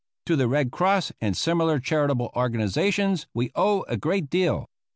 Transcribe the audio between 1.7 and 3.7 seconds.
charitable organizations we